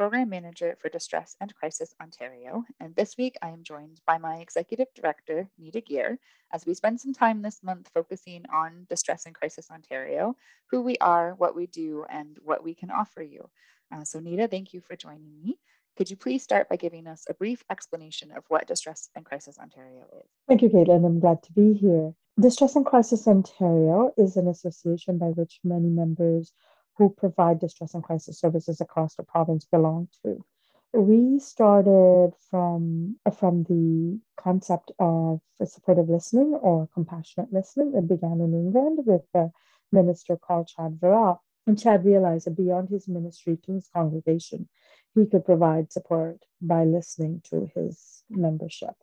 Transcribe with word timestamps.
Program 0.00 0.30
Manager 0.30 0.78
for 0.80 0.88
Distress 0.88 1.36
and 1.42 1.54
Crisis 1.54 1.94
Ontario, 2.00 2.64
and 2.80 2.96
this 2.96 3.18
week 3.18 3.36
I 3.42 3.50
am 3.50 3.62
joined 3.62 4.00
by 4.06 4.16
my 4.16 4.36
Executive 4.36 4.86
Director, 4.94 5.46
Nita 5.58 5.82
Gear, 5.82 6.18
as 6.54 6.64
we 6.64 6.72
spend 6.72 6.98
some 6.98 7.12
time 7.12 7.42
this 7.42 7.62
month 7.62 7.90
focusing 7.92 8.46
on 8.50 8.86
Distress 8.88 9.26
and 9.26 9.34
Crisis 9.34 9.70
Ontario, 9.70 10.36
who 10.70 10.80
we 10.80 10.96
are, 11.02 11.34
what 11.34 11.54
we 11.54 11.66
do, 11.66 12.06
and 12.08 12.38
what 12.42 12.64
we 12.64 12.74
can 12.74 12.90
offer 12.90 13.20
you. 13.20 13.50
Uh, 13.94 14.02
so, 14.02 14.20
Nita, 14.20 14.48
thank 14.48 14.72
you 14.72 14.80
for 14.80 14.96
joining 14.96 15.38
me. 15.44 15.58
Could 15.98 16.08
you 16.08 16.16
please 16.16 16.42
start 16.42 16.70
by 16.70 16.76
giving 16.76 17.06
us 17.06 17.26
a 17.28 17.34
brief 17.34 17.62
explanation 17.70 18.30
of 18.34 18.44
what 18.48 18.66
Distress 18.66 19.10
and 19.14 19.26
Crisis 19.26 19.58
Ontario 19.58 20.06
is? 20.18 20.30
Thank 20.48 20.62
you, 20.62 20.70
Caitlin. 20.70 21.04
I'm 21.04 21.20
glad 21.20 21.42
to 21.42 21.52
be 21.52 21.74
here. 21.74 22.14
Distress 22.40 22.74
and 22.74 22.86
Crisis 22.86 23.28
Ontario 23.28 24.14
is 24.16 24.38
an 24.38 24.48
association 24.48 25.18
by 25.18 25.26
which 25.26 25.60
many 25.62 25.90
members 25.90 26.54
who 27.00 27.08
provide 27.08 27.58
distress 27.58 27.94
and 27.94 28.04
crisis 28.04 28.38
services 28.38 28.78
across 28.78 29.14
the 29.14 29.22
province 29.22 29.64
belong 29.64 30.06
to. 30.22 30.44
We 30.92 31.38
started 31.38 32.32
from 32.50 33.16
from 33.38 33.62
the 33.62 34.20
concept 34.36 34.92
of 34.98 35.40
supportive 35.64 36.10
listening 36.10 36.52
or 36.52 36.90
compassionate 36.92 37.50
listening. 37.54 37.94
It 37.94 38.06
began 38.06 38.42
in 38.42 38.52
England 38.52 38.98
with 39.06 39.22
a 39.34 39.50
minister 39.90 40.36
called 40.36 40.68
Chad 40.68 40.98
Varah. 41.00 41.38
And 41.66 41.80
Chad 41.80 42.04
realized 42.04 42.46
that 42.46 42.56
beyond 42.56 42.90
his 42.90 43.08
ministry 43.08 43.56
to 43.64 43.72
his 43.72 43.88
congregation, 43.88 44.68
he 45.14 45.24
could 45.24 45.46
provide 45.46 45.90
support 45.90 46.44
by 46.60 46.84
listening 46.84 47.40
to 47.48 47.70
his 47.74 48.24
membership 48.28 48.94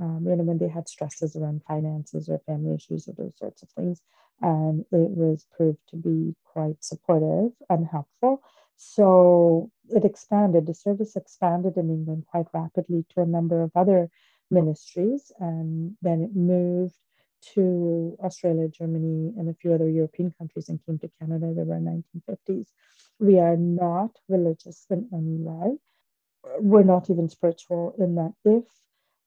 um, 0.00 0.24
you 0.26 0.34
know, 0.34 0.44
when 0.44 0.58
they 0.58 0.68
had 0.68 0.88
stresses 0.88 1.36
around 1.36 1.62
finances 1.68 2.28
or 2.28 2.40
family 2.46 2.74
issues 2.74 3.06
or 3.06 3.12
those 3.12 3.36
sorts 3.36 3.62
of 3.62 3.68
things. 3.70 4.00
And 4.40 4.80
it 4.90 5.10
was 5.10 5.46
proved 5.54 5.80
to 5.90 5.96
be 5.96 6.34
quite 6.44 6.82
supportive 6.82 7.52
and 7.68 7.86
helpful. 7.86 8.42
So 8.76 9.70
it 9.90 10.06
expanded, 10.06 10.66
the 10.66 10.74
service 10.74 11.16
expanded 11.16 11.76
in 11.76 11.90
England 11.90 12.24
quite 12.30 12.46
rapidly 12.54 13.04
to 13.10 13.20
a 13.20 13.26
number 13.26 13.62
of 13.62 13.72
other 13.74 14.08
ministries. 14.50 15.30
And 15.38 15.96
then 16.00 16.22
it 16.22 16.34
moved 16.34 16.94
to 17.54 18.16
Australia, 18.24 18.68
Germany, 18.68 19.34
and 19.36 19.50
a 19.50 19.54
few 19.54 19.74
other 19.74 19.88
European 19.88 20.32
countries 20.38 20.70
and 20.70 20.84
came 20.86 20.98
to 21.00 21.10
Canada 21.20 21.46
in 21.46 21.56
the 21.56 22.22
1950s. 22.32 22.68
We 23.18 23.38
are 23.38 23.56
not 23.56 24.16
religious 24.28 24.86
in 24.88 25.08
any 25.12 25.36
way. 25.36 25.76
We're 26.58 26.84
not 26.84 27.10
even 27.10 27.28
spiritual 27.28 27.94
in 27.98 28.14
that 28.14 28.32
if 28.46 28.64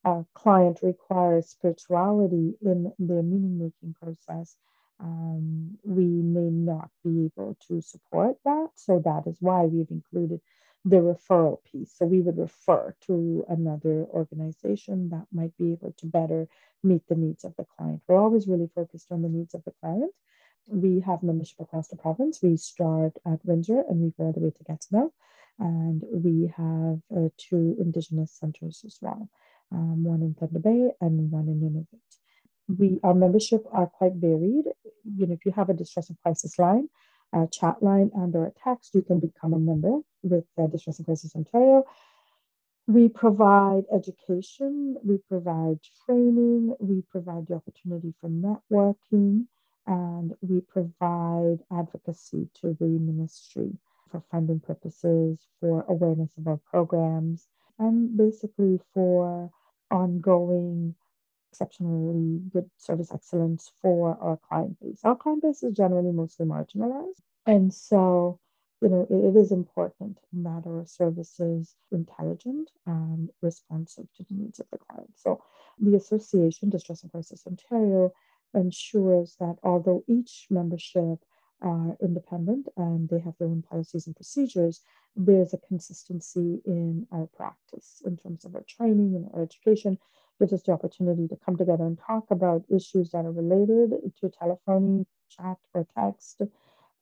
a 0.06 0.26
client 0.34 0.80
requires 0.82 1.50
spirituality 1.50 2.56
in 2.62 2.92
their 3.00 3.24
meaning 3.24 3.58
making 3.58 3.94
process, 3.94 4.56
um, 5.00 5.78
we 5.84 6.06
may 6.06 6.50
not 6.50 6.90
be 7.04 7.26
able 7.26 7.58
to 7.68 7.82
support 7.82 8.38
that. 8.46 8.70
So 8.76 9.02
that 9.04 9.28
is 9.28 9.38
why 9.40 9.64
we've 9.64 9.90
included 9.90 10.42
the 10.86 10.98
referral 10.98 11.60
piece. 11.64 11.94
So 11.98 12.06
we 12.06 12.22
would 12.22 12.38
refer 12.38 12.96
to 13.08 13.46
another 13.48 14.06
organization 14.06 15.10
that 15.10 15.26
might 15.32 15.56
be 15.58 15.72
able 15.72 15.94
to 15.98 16.06
better 16.06 16.48
meet 16.84 17.08
the 17.08 17.16
needs 17.16 17.46
of 17.46 17.56
the 17.56 17.66
client. 17.78 18.02
We're 18.08 18.20
always 18.20 18.48
really 18.48 18.70
focused 18.76 19.12
on 19.12 19.22
the 19.22 19.30
needs 19.30 19.54
of 19.54 19.64
the 19.64 19.74
client. 19.80 20.12
We 20.68 21.00
have 21.02 21.24
membership 21.24 21.60
across 21.62 21.88
the 21.88 21.96
province. 21.98 22.40
We 22.42 22.58
start 22.58 23.14
at 23.26 23.46
Windsor 23.46 23.84
and 23.88 24.02
we 24.02 24.14
go 24.18 24.26
all 24.26 24.34
the 24.34 24.42
way 24.42 24.52
to 24.52 24.64
Gatineau. 24.64 25.14
And 25.60 26.04
we 26.12 26.52
have 26.58 27.00
uh, 27.16 27.30
two 27.38 27.76
Indigenous 27.80 28.32
centers 28.32 28.84
as 28.86 28.98
well 29.02 29.30
um, 29.72 30.04
one 30.04 30.22
in 30.22 30.34
Thunder 30.36 30.60
Bay 30.60 30.90
and 31.02 31.32
one 31.32 31.48
in 31.48 31.60
Nunavut. 31.62 32.80
We 32.80 33.00
our 33.04 33.14
membership 33.14 33.66
are 33.72 33.88
quite 33.88 34.14
varied. 34.16 34.66
You 35.18 35.28
know, 35.28 35.34
if 35.34 35.46
you 35.46 35.52
have 35.52 35.70
a 35.70 35.74
distress 35.74 36.10
and 36.10 36.18
crisis 36.22 36.58
line, 36.58 36.90
a 37.34 37.48
chat 37.52 37.82
line, 37.82 38.12
and 38.16 38.36
or 38.36 38.46
a 38.46 38.52
text, 38.64 38.96
you 38.96 39.02
can 39.02 39.20
become 39.20 39.54
a 39.54 39.60
member 39.60 40.00
with 40.24 40.46
uh, 40.58 40.68
Distress 40.68 41.00
and 41.00 41.06
Crisis 41.06 41.36
Ontario. 41.36 41.84
We 42.88 43.08
provide 43.10 43.84
education, 43.94 44.98
we 45.04 45.18
provide 45.30 45.80
training, 46.06 46.76
we 46.80 47.02
provide 47.10 47.48
the 47.48 47.56
opportunity 47.56 48.14
for 48.20 48.30
networking, 48.30 49.46
and 49.88 50.34
we 50.42 50.62
provide 50.62 51.60
advocacy 51.72 52.50
to 52.62 52.76
the 52.80 52.86
ministry 52.86 53.72
for 54.12 54.22
funding 54.32 54.60
purposes, 54.60 55.40
for 55.60 55.86
awareness 55.88 56.32
of 56.38 56.48
our 56.48 56.60
programs, 56.70 57.48
and 57.80 58.16
basically 58.18 58.80
for 58.94 59.50
ongoing 59.92 60.96
exceptionally 61.52 62.42
good 62.52 62.70
service 62.78 63.12
excellence 63.14 63.72
for 63.82 64.18
our 64.20 64.38
client 64.38 64.80
base. 64.80 65.00
Our 65.04 65.16
client 65.16 65.44
base 65.44 65.62
is 65.62 65.74
generally 65.74 66.12
mostly 66.12 66.48
marginalized. 66.48 67.22
And 67.46 67.72
so, 67.72 68.40
you 68.82 68.90
know, 68.90 69.06
it, 69.08 69.14
it 69.14 69.36
is 69.36 69.52
important 69.52 70.18
that 70.34 70.64
our 70.66 70.86
service 70.88 71.40
is 71.40 71.76
intelligent 71.92 72.72
and 72.88 73.30
responsive 73.42 74.08
to 74.16 74.24
the 74.24 74.36
needs 74.36 74.60
of 74.60 74.66
the 74.72 74.80
client. 74.80 75.12
So 75.16 75.44
the 75.80 75.96
association, 75.96 76.70
Distress 76.70 77.04
and 77.04 77.12
Crisis 77.12 77.44
Ontario, 77.46 78.12
ensures 78.56 79.36
that 79.40 79.58
although 79.64 80.04
each 80.08 80.48
membership 80.50 81.20
are 81.64 81.98
independent 82.02 82.68
and 82.78 83.10
they 83.10 83.20
have 83.20 83.36
their 83.40 83.48
own 83.48 83.64
policies 83.64 84.06
and 84.06 84.16
procedures, 84.16 84.82
there's 85.16 85.54
a 85.54 85.58
consistency 85.58 86.62
in 86.66 87.08
our 87.12 87.28
practice 87.36 88.02
in 88.06 88.18
terms 88.18 88.46
of 88.46 88.56
our 88.56 88.66
training 88.68 89.16
and 89.16 89.30
our 89.34 89.42
education. 89.42 89.98
Gives 90.40 90.54
us 90.54 90.64
the 90.64 90.74
opportunity 90.74 91.28
to 91.28 91.38
come 91.46 91.56
together 91.56 91.86
and 91.86 91.98
talk 91.98 92.26
about 92.32 92.66
issues 92.70 93.12
that 93.12 93.26
are 93.26 93.32
related 93.32 93.94
to 94.20 94.30
telephony, 94.30 95.06
chat, 95.30 95.58
or 95.74 95.88
text, 95.96 96.42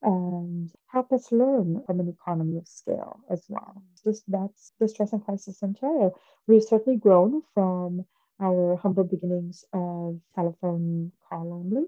and 0.02 0.70
help 0.86 1.12
us 1.12 1.32
learn 1.32 1.82
from 1.86 2.00
an 2.00 2.08
economy 2.08 2.58
of 2.58 2.68
scale 2.68 3.20
as 3.30 3.44
well. 3.48 3.82
This, 4.04 4.22
that's 4.28 4.72
Distress 4.78 5.12
and 5.12 5.24
Crisis 5.24 5.62
Ontario. 5.62 6.14
We've 6.46 6.62
certainly 6.62 6.98
grown 6.98 7.42
from 7.54 8.04
our 8.40 8.76
humble 8.76 9.04
beginnings 9.04 9.64
of 9.72 10.20
telephone 10.34 11.12
call 11.28 11.52
only. 11.52 11.86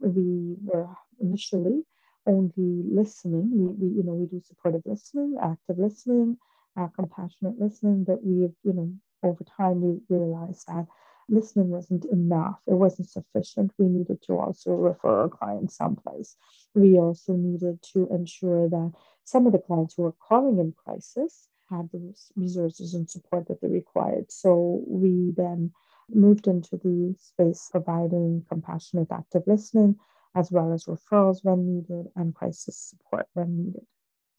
We 0.00 0.56
were 0.62 0.88
initially 1.20 1.84
only 2.26 2.82
listening. 2.90 3.50
We, 3.52 3.66
we 3.88 3.96
you 3.96 4.02
know 4.02 4.14
we 4.14 4.26
do 4.26 4.40
supportive 4.44 4.82
listening, 4.84 5.36
active 5.42 5.78
listening, 5.78 6.38
uh, 6.76 6.88
compassionate 6.94 7.58
listening, 7.58 8.04
but 8.04 8.24
we've 8.24 8.54
you 8.62 8.72
know 8.72 8.92
over 9.22 9.44
time 9.44 9.80
we 9.80 10.00
realized 10.08 10.66
that 10.68 10.86
listening 11.28 11.68
wasn't 11.68 12.04
enough. 12.06 12.60
It 12.66 12.74
wasn't 12.74 13.08
sufficient. 13.08 13.72
We 13.78 13.88
needed 13.88 14.22
to 14.26 14.38
also 14.38 14.72
refer 14.72 15.22
our 15.22 15.28
clients 15.28 15.76
someplace. 15.76 16.36
We 16.74 16.98
also 16.98 17.34
needed 17.34 17.82
to 17.94 18.08
ensure 18.10 18.68
that 18.68 18.92
some 19.24 19.46
of 19.46 19.52
the 19.52 19.58
clients 19.58 19.94
who 19.94 20.02
were 20.02 20.14
calling 20.28 20.58
in 20.58 20.72
crisis 20.72 21.48
had 21.70 21.88
the 21.92 22.14
resources 22.36 22.94
and 22.94 23.08
support 23.08 23.48
that 23.48 23.60
they 23.60 23.68
required. 23.68 24.30
So 24.30 24.82
we 24.86 25.32
then 25.36 25.72
moved 26.10 26.46
into 26.46 26.76
the 26.76 27.14
space 27.18 27.68
providing 27.70 28.44
compassionate 28.48 29.08
active 29.10 29.44
listening 29.46 29.96
as 30.34 30.50
well 30.50 30.72
as 30.72 30.84
referrals 30.84 31.38
when 31.42 31.66
needed 31.66 32.06
and 32.16 32.34
crisis 32.34 32.76
support 32.76 33.26
when 33.34 33.56
needed. 33.56 33.86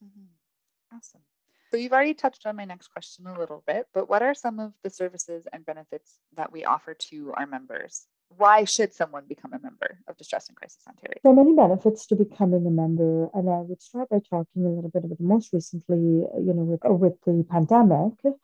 Mm-hmm. 0.04 0.96
Awesome. 0.96 1.20
So 1.70 1.78
you've 1.78 1.92
already 1.92 2.14
touched 2.14 2.46
on 2.46 2.56
my 2.56 2.64
next 2.64 2.88
question 2.88 3.26
a 3.26 3.36
little 3.38 3.64
bit, 3.66 3.88
but 3.92 4.08
what 4.08 4.22
are 4.22 4.34
some 4.34 4.60
of 4.60 4.72
the 4.84 4.90
services 4.90 5.46
and 5.52 5.66
benefits 5.66 6.20
that 6.36 6.52
we 6.52 6.64
offer 6.64 6.94
to 6.94 7.32
our 7.36 7.46
members? 7.46 8.06
Why 8.36 8.64
should 8.64 8.94
someone 8.94 9.24
become 9.28 9.52
a 9.52 9.58
member 9.58 9.98
of 10.08 10.16
Distress 10.16 10.48
and 10.48 10.56
Crisis 10.56 10.82
Ontario? 10.88 11.18
There 11.22 11.32
are 11.32 11.36
many 11.36 11.54
benefits 11.54 12.06
to 12.06 12.16
becoming 12.16 12.66
a 12.66 12.70
member, 12.70 13.28
and 13.34 13.50
I 13.50 13.58
would 13.60 13.82
start 13.82 14.08
by 14.08 14.20
talking 14.20 14.64
a 14.64 14.68
little 14.68 14.90
bit 14.90 15.04
about 15.04 15.18
the 15.18 15.24
most 15.24 15.52
recently, 15.52 15.96
you 15.98 16.52
know, 16.54 16.62
with, 16.62 16.80
with 16.84 17.20
the 17.26 17.44
pandemic, 17.50 18.12
it, 18.24 18.34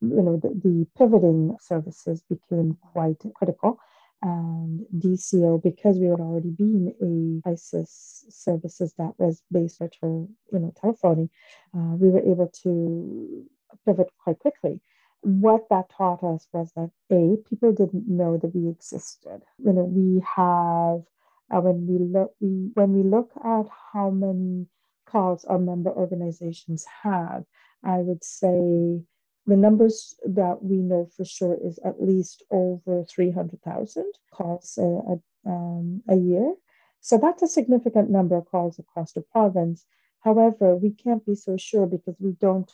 you 0.00 0.22
know, 0.22 0.36
the, 0.36 0.48
the 0.48 0.86
pivoting 0.96 1.56
services 1.60 2.22
became 2.28 2.76
quite 2.92 3.22
critical 3.34 3.78
and 4.22 4.84
DCO, 4.96 5.62
because 5.62 5.98
we 5.98 6.06
had 6.06 6.20
already 6.20 6.50
been 6.50 6.94
a 7.00 7.42
crisis 7.48 8.24
services 8.28 8.94
that 8.98 9.12
was 9.18 9.42
based 9.50 9.80
on 9.80 10.28
you 10.52 10.58
know 10.58 10.72
telephony, 10.80 11.28
uh, 11.76 11.94
we 11.96 12.08
were 12.10 12.20
able 12.20 12.50
to 12.62 13.44
pivot 13.86 14.08
quite 14.22 14.38
quickly. 14.38 14.80
What 15.20 15.68
that 15.70 15.90
taught 15.90 16.22
us 16.22 16.46
was 16.52 16.72
that 16.76 16.90
a 17.10 17.36
people 17.48 17.72
didn't 17.72 18.08
know 18.08 18.36
that 18.38 18.54
we 18.54 18.68
existed. 18.68 19.42
You 19.58 19.72
know, 19.72 19.84
we 19.84 20.22
have 20.36 21.02
uh, 21.50 21.60
when 21.60 21.86
we 21.86 21.98
look 21.98 22.34
we 22.40 22.70
when 22.74 22.92
we 22.92 23.02
look 23.02 23.30
at 23.36 23.66
how 23.92 24.10
many 24.10 24.66
calls 25.06 25.44
our 25.44 25.58
member 25.58 25.90
organizations 25.90 26.84
have, 27.02 27.44
I 27.82 27.98
would 27.98 28.22
say 28.22 29.00
the 29.48 29.56
numbers 29.56 30.14
that 30.24 30.62
we 30.62 30.76
know 30.76 31.08
for 31.16 31.24
sure 31.24 31.56
is 31.60 31.78
at 31.84 32.02
least 32.02 32.44
over 32.50 33.02
300,000 33.04 34.04
calls 34.30 34.78
a, 34.78 34.82
a, 34.82 35.50
um, 35.50 36.02
a 36.08 36.16
year. 36.16 36.54
So 37.00 37.16
that's 37.16 37.42
a 37.42 37.48
significant 37.48 38.10
number 38.10 38.36
of 38.36 38.44
calls 38.50 38.78
across 38.78 39.12
the 39.12 39.22
province. 39.22 39.86
However, 40.20 40.76
we 40.76 40.90
can't 40.90 41.24
be 41.24 41.34
so 41.34 41.56
sure 41.56 41.86
because 41.86 42.16
we 42.20 42.32
don't 42.32 42.70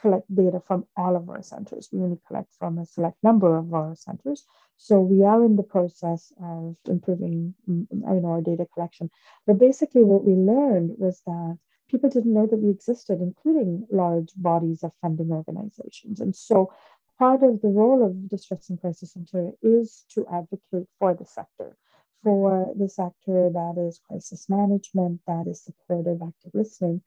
collect 0.00 0.34
data 0.34 0.60
from 0.66 0.86
all 0.96 1.14
of 1.14 1.30
our 1.30 1.42
centers. 1.42 1.88
We 1.92 2.00
only 2.00 2.18
collect 2.26 2.52
from 2.58 2.78
a 2.78 2.86
select 2.86 3.18
number 3.22 3.56
of 3.56 3.72
our 3.72 3.94
centers. 3.94 4.44
So 4.78 5.00
we 5.00 5.22
are 5.22 5.44
in 5.44 5.54
the 5.54 5.62
process 5.62 6.32
of 6.42 6.76
improving 6.86 7.54
you 7.68 7.86
know, 7.92 8.26
our 8.26 8.40
data 8.42 8.66
collection. 8.74 9.10
But 9.46 9.58
basically, 9.58 10.02
what 10.02 10.24
we 10.24 10.34
learned 10.34 10.96
was 10.98 11.22
that 11.24 11.58
people 11.88 12.10
didn't 12.10 12.32
know 12.34 12.46
that 12.46 12.58
we 12.58 12.70
existed, 12.70 13.20
including 13.20 13.86
large 13.90 14.30
bodies 14.36 14.82
of 14.82 14.92
funding 15.00 15.30
organizations. 15.30 16.20
And 16.20 16.34
so 16.34 16.72
part 17.18 17.42
of 17.42 17.60
the 17.62 17.68
role 17.68 18.04
of 18.04 18.28
Distress 18.28 18.68
and 18.70 18.80
Crisis 18.80 19.12
Center 19.12 19.52
is 19.62 20.04
to 20.10 20.26
advocate 20.26 20.88
for 20.98 21.14
the 21.14 21.24
sector, 21.24 21.76
for 22.22 22.72
the 22.76 22.88
sector 22.88 23.50
that 23.50 23.74
is 23.78 24.00
crisis 24.06 24.48
management, 24.48 25.20
that 25.26 25.46
is 25.46 25.62
supportive 25.62 26.20
active 26.22 26.52
listening, 26.54 27.02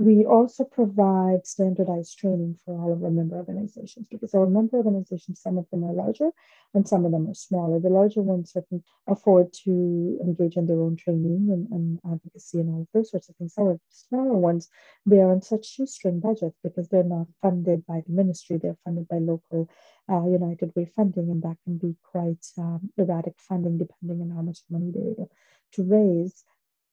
we 0.00 0.24
also 0.24 0.64
provide 0.64 1.46
standardized 1.46 2.16
training 2.18 2.56
for 2.64 2.72
all 2.80 2.90
of 2.90 3.04
our 3.04 3.10
member 3.10 3.36
organizations 3.36 4.06
because 4.10 4.32
our 4.32 4.46
member 4.46 4.78
organizations, 4.78 5.42
some 5.42 5.58
of 5.58 5.68
them 5.70 5.84
are 5.84 5.92
larger 5.92 6.30
and 6.72 6.88
some 6.88 7.04
of 7.04 7.12
them 7.12 7.28
are 7.28 7.34
smaller. 7.34 7.78
The 7.78 7.90
larger 7.90 8.22
ones 8.22 8.50
certainly 8.50 8.82
afford 9.06 9.52
to 9.64 10.18
engage 10.22 10.56
in 10.56 10.64
their 10.64 10.80
own 10.80 10.96
training 10.96 11.48
and, 11.52 11.68
and 11.70 12.00
advocacy 12.10 12.60
and 12.60 12.70
all 12.70 12.80
of 12.80 12.88
those 12.94 13.10
sorts 13.10 13.28
of 13.28 13.36
things. 13.36 13.52
However, 13.54 13.78
smaller 13.90 14.38
ones, 14.38 14.70
they 15.04 15.18
are 15.20 15.30
on 15.30 15.42
such 15.42 15.66
shoestring 15.66 16.20
budgets 16.20 16.56
because 16.64 16.88
they're 16.88 17.04
not 17.04 17.26
funded 17.42 17.84
by 17.86 18.00
the 18.06 18.12
ministry, 18.14 18.56
they're 18.56 18.78
funded 18.82 19.06
by 19.06 19.18
local 19.18 19.68
uh, 20.10 20.24
United 20.24 20.72
Way 20.74 20.90
funding, 20.96 21.28
and 21.28 21.42
that 21.42 21.58
can 21.64 21.76
be 21.76 21.94
quite 22.02 22.46
um, 22.56 22.90
erratic 22.96 23.34
funding 23.38 23.76
depending 23.76 24.22
on 24.22 24.34
how 24.34 24.40
much 24.40 24.60
money 24.70 24.90
they're 24.94 25.12
able 25.12 25.30
to 25.72 25.82
raise. 25.82 26.42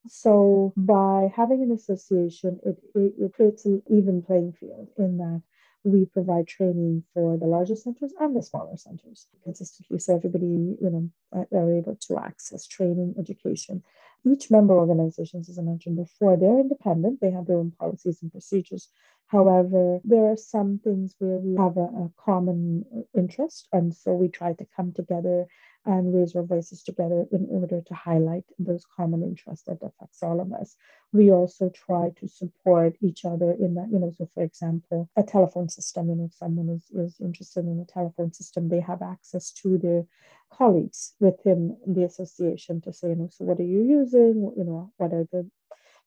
So 0.08 0.74
by 0.78 1.32
having 1.36 1.64
an 1.64 1.72
association, 1.72 2.60
it, 2.66 2.78
it, 2.96 3.14
it, 3.20 3.34
creates 3.34 3.66
an 3.66 3.82
even 3.90 4.22
playing 4.22 4.54
field 4.54 4.90
in 4.98 5.18
that 5.18 5.42
we 5.84 6.06
provide 6.06 6.48
training 6.48 7.04
for 7.14 7.38
the 7.38 7.46
larger 7.46 7.76
centers 7.76 8.14
and 8.20 8.36
the 8.36 8.44
smaller 8.44 8.78
centers 8.78 9.28
consistently, 9.44 10.00
so 10.00 10.16
everybody 10.16 10.46
you 10.46 10.78
know 10.82 11.10
are 11.52 11.74
able 11.74 11.96
to 11.96 12.18
access 12.18 12.68
training, 12.68 13.16
education. 13.18 13.84
Each 14.32 14.52
member 14.52 14.74
organizations, 14.74 15.50
as 15.50 15.58
I 15.60 15.62
mentioned 15.62 15.98
before, 15.98 16.36
they're 16.38 16.60
independent. 16.60 17.22
They 17.22 17.32
have 17.32 17.46
their 17.48 17.58
own 17.58 17.72
policies 17.80 18.22
and 18.22 18.32
procedures. 18.32 18.90
However, 19.28 20.00
there 20.04 20.26
are 20.32 20.38
some 20.38 20.80
things 20.84 21.16
where 21.20 21.40
we 21.40 21.56
have 21.58 21.76
a, 21.78 21.88
a 22.06 22.12
common 22.18 22.86
interest, 23.14 23.68
and 23.74 23.94
so 23.94 24.14
we 24.14 24.30
try 24.30 24.54
to 24.54 24.68
come 24.76 24.94
together 24.94 25.46
and 25.86 26.14
raise 26.14 26.36
our 26.36 26.44
voices 26.44 26.84
together 26.84 27.26
in 27.32 27.48
order 27.50 27.82
to 27.82 27.94
highlight 27.94 28.44
those 28.60 28.86
common 28.96 29.24
interests 29.24 29.66
that 29.66 29.82
affects 29.82 30.22
all 30.22 30.40
of 30.42 30.52
us. 30.54 30.76
We 31.14 31.32
also 31.32 31.70
try 31.70 32.12
to 32.20 32.28
support 32.28 32.96
each 33.02 33.24
other 33.24 33.52
in 33.52 33.76
that, 33.76 33.90
you 33.92 34.00
know, 34.00 34.14
so 34.18 34.30
for 34.34 34.44
example, 34.44 35.10
a 35.16 35.24
telephone 35.24 35.70
system, 35.70 36.10
and 36.10 36.22
if 36.28 36.34
someone 36.34 36.70
is, 36.70 36.86
is 36.92 37.20
interested 37.22 37.66
in 37.66 37.80
a 37.80 37.86
telephone 37.86 38.34
system, 38.34 38.68
they 38.68 38.82
have 38.82 39.02
access 39.02 39.52
to 39.62 39.78
their 39.78 40.06
colleagues 40.52 41.14
within 41.20 41.78
the 41.86 42.04
association 42.04 42.82
to 42.82 42.94
say, 42.94 43.10
you 43.10 43.16
know, 43.16 43.30
so 43.32 43.46
what 43.46 43.60
are 43.60 43.64
you 43.64 43.84
using? 43.84 44.52
You 44.58 44.64
know, 44.64 44.92
what 44.98 45.14
are 45.14 45.28
the 45.32 45.50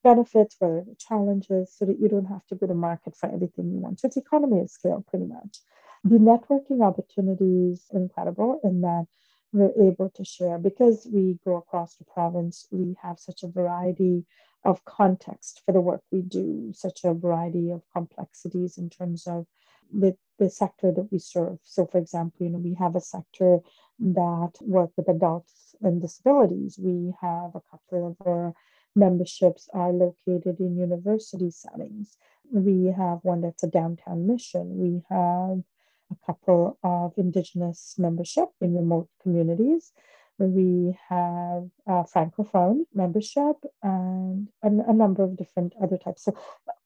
benefits, 0.03 0.57
what 0.59 0.69
are 0.69 0.85
the 0.85 0.97
challenges, 0.99 1.75
so 1.77 1.85
that 1.85 2.01
you 2.01 2.09
don't 2.09 2.27
have 2.27 2.47
to 2.47 2.55
go 2.55 2.67
to 2.67 2.75
market 2.75 3.17
for 3.17 3.33
everything 3.33 3.71
you 3.71 3.79
want. 3.79 4.01
So 4.01 4.09
it's 4.09 4.17
economy 4.17 4.61
of 4.61 4.71
scale 4.71 5.05
pretty 5.09 5.27
much. 5.27 5.59
The 6.05 6.17
networking 6.17 6.83
opportunities 6.83 7.87
incredible 7.93 8.61
in 8.65 8.81
that 8.81 9.07
we're 9.53 9.73
able 9.83 10.11
to 10.11 10.25
share 10.25 10.59
because 10.59 11.07
we 11.13 11.39
go 11.45 11.57
across 11.57 11.97
the 11.97 12.05
province 12.05 12.67
we 12.71 12.97
have 13.03 13.19
such 13.19 13.43
a 13.43 13.49
variety 13.49 14.25
of 14.65 14.85
context 14.85 15.63
for 15.65 15.73
the 15.73 15.81
work 15.81 16.03
we 16.13 16.23
do 16.23 16.73
such 16.75 17.01
a 17.05 17.15
variety 17.15 17.71
of 17.71 17.83
complexities 17.93 18.79
in 18.79 18.89
terms 18.89 19.27
of 19.27 19.47
the, 19.93 20.17
the 20.41 20.51
sector 20.51 20.91
that 20.93 21.09
we 21.13 21.19
serve 21.19 21.59
so 21.63 21.87
for 21.87 21.99
example 21.99 22.45
you 22.45 22.51
know 22.51 22.59
we 22.59 22.75
have 22.75 22.97
a 22.97 23.01
sector 23.01 23.59
that 23.99 24.53
work 24.61 24.91
with 24.97 25.09
adults 25.09 25.75
and 25.83 26.03
disabilities 26.03 26.79
we 26.83 27.13
have 27.21 27.51
a 27.55 27.63
couple 27.71 28.09
of 28.09 28.27
our 28.27 28.53
memberships 28.97 29.69
are 29.73 29.93
located 29.93 30.59
in 30.59 30.77
university 30.77 31.51
settings 31.51 32.17
we 32.51 32.87
have 32.87 33.19
one 33.23 33.41
that's 33.41 33.63
a 33.63 33.69
downtown 33.69 34.27
mission 34.27 34.77
we 34.79 35.03
have 35.09 35.63
a 36.11 36.27
couple 36.27 36.79
of 36.83 37.13
Indigenous 37.17 37.95
membership 37.99 38.49
in 38.61 38.75
remote 38.75 39.09
communities. 39.23 39.93
We 40.39 40.99
have 41.09 41.69
a 41.87 42.05
Francophone 42.05 42.87
membership 42.95 43.57
and 43.83 44.49
a, 44.63 44.69
a 44.69 44.93
number 44.93 45.23
of 45.23 45.37
different 45.37 45.75
other 45.83 45.99
types. 45.99 46.25
So, 46.25 46.37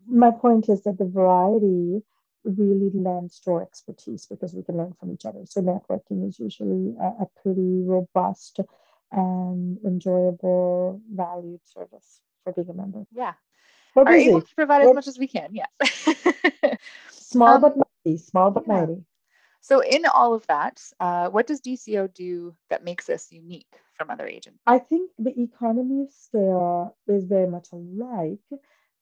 my 0.06 0.32
point 0.32 0.68
is 0.68 0.82
that 0.82 0.98
the 0.98 1.06
variety 1.06 2.02
really 2.44 2.90
lends 2.92 3.40
to 3.40 3.52
our 3.52 3.62
expertise 3.62 4.26
because 4.26 4.54
we 4.54 4.62
can 4.62 4.76
learn 4.76 4.94
from 4.98 5.12
each 5.12 5.24
other. 5.24 5.40
So, 5.46 5.60
networking 5.62 6.28
is 6.28 6.38
usually 6.38 6.94
a, 7.00 7.24
a 7.24 7.26
pretty 7.42 7.82
robust 7.84 8.60
and 9.12 9.78
enjoyable, 9.84 11.00
valued 11.12 11.60
service 11.64 12.20
for 12.42 12.52
being 12.52 12.70
a 12.70 12.74
member. 12.74 13.06
Yeah. 13.12 13.34
We're 13.94 14.04
Are 14.04 14.14
able 14.14 14.42
to 14.42 14.54
provide 14.54 14.82
We're, 14.82 14.90
as 14.90 14.94
much 14.94 15.06
as 15.06 15.18
we 15.18 15.28
can. 15.28 15.50
Yes. 15.52 16.08
small 17.10 17.54
um, 17.54 17.60
but 17.60 17.76
mighty. 17.76 18.18
Small 18.18 18.50
but 18.50 18.64
yeah. 18.66 18.80
mighty. 18.80 19.04
So, 19.60 19.80
in 19.80 20.04
all 20.04 20.34
of 20.34 20.46
that, 20.48 20.82
uh, 21.00 21.30
what 21.30 21.46
does 21.46 21.60
DCO 21.60 22.12
do 22.12 22.54
that 22.68 22.84
makes 22.84 23.08
us 23.08 23.32
unique 23.32 23.80
from 23.96 24.10
other 24.10 24.26
agents? 24.26 24.60
I 24.66 24.78
think 24.78 25.10
the 25.18 25.32
economy 25.40 26.02
of 26.02 26.12
scale 26.12 26.96
is 27.06 27.24
very 27.24 27.46
much 27.46 27.68
alike 27.72 28.40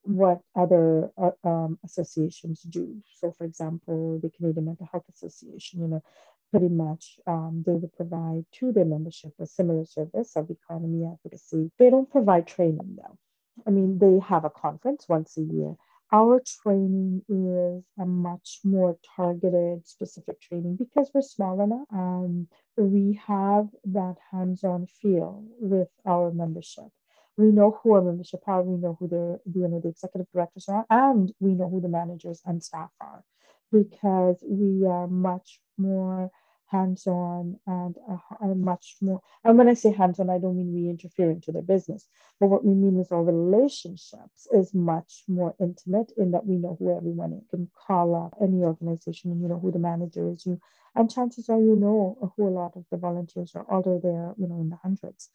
what 0.03 0.41
other 0.57 1.11
uh, 1.17 1.31
um, 1.45 1.79
associations 1.85 2.63
do. 2.63 3.03
So, 3.17 3.33
for 3.33 3.45
example, 3.45 4.19
the 4.23 4.31
Canadian 4.31 4.67
Mental 4.67 4.89
Health 4.91 5.05
Association, 5.09 5.81
you 5.81 5.89
know, 5.89 6.03
pretty 6.51 6.69
much 6.69 7.19
um, 7.27 7.63
they 7.67 7.73
would 7.73 7.93
provide 7.95 8.45
to 8.53 8.73
their 8.73 8.85
membership 8.85 9.33
a 9.41 9.47
similar 9.47 9.85
service 9.85 10.37
of 10.37 10.51
economy 10.51 11.07
advocacy. 11.07 11.71
They 11.79 11.91
don't 11.91 12.11
provide 12.11 12.47
training 12.47 12.97
though. 12.97 13.19
I 13.67 13.71
mean, 13.71 13.99
they 13.99 14.19
have 14.27 14.45
a 14.45 14.51
conference 14.51 15.07
once 15.09 15.37
a 15.37 15.43
year 15.43 15.77
our 16.13 16.43
training 16.63 17.23
is 17.29 17.83
a 17.99 18.05
much 18.05 18.61
more 18.65 18.99
targeted, 19.17 19.87
specific 19.89 20.41
training 20.43 20.77
because 20.77 21.11
we're 21.15 21.23
small 21.23 21.63
enough. 21.63 21.87
Um, 21.91 22.49
we 22.77 23.19
have 23.27 23.69
that 23.87 24.17
hands-on 24.31 24.87
feel 24.87 25.43
with 25.59 25.89
our 26.07 26.31
membership. 26.31 26.89
We 27.37 27.47
know 27.47 27.79
who 27.83 27.95
our 27.95 28.03
membership 28.03 28.41
are. 28.47 28.63
We 28.63 28.77
know 28.77 28.97
who 28.99 29.09
the 29.09 29.41
you 29.53 29.67
know 29.69 29.81
the 29.81 29.89
executive 29.89 30.31
directors 30.33 30.69
are, 30.69 30.87
and 30.91 31.33
we 31.41 31.55
know 31.55 31.69
who 31.69 31.81
the 31.81 31.89
managers 31.89 32.43
and 32.45 32.63
staff 32.63 32.91
are, 33.01 33.25
because 33.71 34.45
we 34.47 34.87
are 34.87 35.07
much 35.09 35.61
more 35.79 36.31
hands-on 36.73 37.59
and 37.67 37.97
a 38.41 38.47
much 38.55 38.97
more 39.03 39.21
and 39.45 39.59
when 39.59 39.69
i 39.69 39.75
say 39.75 39.93
hands-on 39.93 40.31
i 40.31 40.39
don't 40.39 40.57
mean 40.57 40.73
we 40.73 40.89
interfere 40.89 41.31
into 41.31 41.53
their 41.53 41.61
business 41.61 42.09
but 42.41 42.47
what 42.47 42.65
we 42.65 42.73
mean 42.73 42.99
is 42.99 43.13
our 43.13 43.23
relationships 43.23 44.49
is 44.53 44.73
much 44.73 45.23
more 45.29 45.55
intimate 45.61 46.11
in 46.17 46.31
that 46.31 46.47
we 46.47 46.57
know 46.57 46.75
who 46.79 46.97
everyone 46.97 47.35
is. 47.35 47.45
Can 47.51 47.69
call 47.87 48.15
up 48.15 48.35
any 48.41 48.63
organization 48.63 49.31
and 49.31 49.43
you 49.43 49.49
know 49.49 49.59
who 49.59 49.71
the 49.71 49.79
manager 49.79 50.31
is 50.31 50.47
you 50.47 50.59
and 50.95 51.11
chances 51.11 51.51
are 51.51 51.61
you 51.61 51.77
know 51.77 52.33
who 52.37 52.49
a 52.49 52.51
lot 52.51 52.73
of 52.75 52.85
the 52.91 52.97
volunteers 52.97 53.53
are 53.55 53.67
although 53.69 54.01
they're 54.03 54.33
you 54.39 54.49
know 54.49 54.61
in 54.61 54.71
the 54.71 54.77
hundreds 54.77 55.29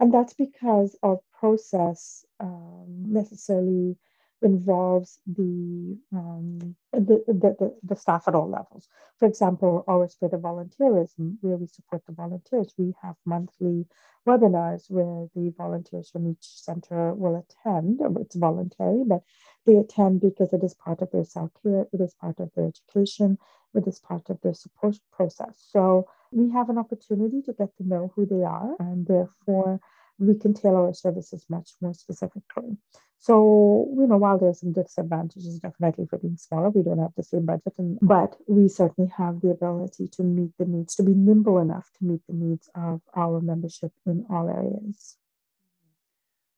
and 0.00 0.12
that's 0.12 0.34
because 0.34 0.96
our 1.02 1.20
process 1.38 2.24
um, 2.40 2.86
necessarily 3.08 3.96
involves 4.44 5.18
the, 5.26 5.98
um, 6.12 6.76
the, 6.92 7.24
the, 7.26 7.56
the, 7.58 7.74
the, 7.82 7.96
staff 7.96 8.28
at 8.28 8.34
all 8.34 8.48
levels. 8.48 8.88
For 9.18 9.26
example, 9.26 9.84
spirit 10.08 10.34
of 10.34 10.40
volunteerism, 10.42 11.38
where 11.40 11.56
we 11.56 11.66
support 11.66 12.02
the 12.06 12.12
volunteers, 12.12 12.74
we 12.76 12.94
have 13.02 13.16
monthly 13.24 13.86
webinars 14.28 14.90
where 14.90 15.28
the 15.34 15.52
volunteers 15.56 16.10
from 16.10 16.30
each 16.30 16.42
center 16.42 17.14
will 17.14 17.36
attend. 17.36 18.00
It's 18.20 18.36
voluntary, 18.36 19.02
but 19.06 19.22
they 19.66 19.76
attend 19.76 20.20
because 20.20 20.52
it 20.52 20.62
is 20.62 20.74
part 20.74 21.00
of 21.00 21.10
their 21.10 21.24
self 21.24 21.50
care, 21.62 21.86
it 21.92 22.00
is 22.00 22.14
part 22.14 22.38
of 22.38 22.50
their 22.54 22.66
education, 22.66 23.38
it 23.74 23.86
is 23.86 23.98
part 23.98 24.28
of 24.30 24.40
their 24.42 24.54
support 24.54 24.96
process. 25.12 25.56
So 25.70 26.06
we 26.30 26.50
have 26.50 26.68
an 26.68 26.78
opportunity 26.78 27.42
to 27.42 27.52
get 27.52 27.76
to 27.78 27.88
know 27.88 28.12
who 28.14 28.26
they 28.26 28.42
are, 28.42 28.76
and 28.78 29.06
therefore 29.06 29.80
we 30.18 30.34
can 30.34 30.54
tailor 30.54 30.86
our 30.86 30.94
services 30.94 31.44
much 31.48 31.70
more 31.80 31.94
specifically. 31.94 32.76
So, 33.18 33.88
you 33.96 34.06
know, 34.06 34.18
while 34.18 34.38
there's 34.38 34.60
some 34.60 34.72
disadvantages 34.72 35.58
definitely 35.58 36.06
for 36.06 36.18
being 36.18 36.36
smaller, 36.36 36.68
we 36.68 36.82
don't 36.82 36.98
have 36.98 37.14
the 37.16 37.22
same 37.22 37.46
budget, 37.46 37.72
and, 37.78 37.98
but 38.02 38.36
we 38.46 38.68
certainly 38.68 39.10
have 39.16 39.40
the 39.40 39.50
ability 39.50 40.08
to 40.08 40.22
meet 40.22 40.50
the 40.58 40.66
needs, 40.66 40.94
to 40.96 41.02
be 41.02 41.14
nimble 41.14 41.58
enough 41.58 41.90
to 41.98 42.04
meet 42.04 42.20
the 42.28 42.34
needs 42.34 42.68
of 42.74 43.00
our 43.16 43.40
membership 43.40 43.92
in 44.04 44.26
all 44.28 44.50
areas. 44.50 45.16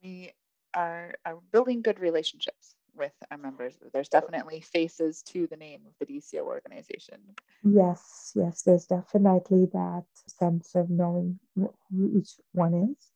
We 0.02 0.32
are, 0.74 1.14
are 1.24 1.38
building 1.52 1.82
good 1.82 2.00
relationships 2.00 2.74
with 2.96 3.12
our 3.30 3.38
members. 3.38 3.74
There's 3.92 4.08
definitely 4.08 4.60
faces 4.60 5.22
to 5.28 5.46
the 5.46 5.56
name 5.56 5.82
of 5.86 5.92
the 6.00 6.12
DCO 6.12 6.40
organization. 6.40 7.18
Yes, 7.62 8.32
yes, 8.34 8.62
there's 8.62 8.86
definitely 8.86 9.66
that 9.72 10.04
sense 10.26 10.74
of 10.74 10.90
knowing 10.90 11.38
who 11.54 12.18
each 12.18 12.30
one 12.52 12.74
is. 12.74 13.10